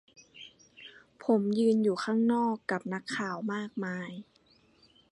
[1.23, 4.11] ผมยืนอยู่ข้างนอก กับนักข่าวมากมาย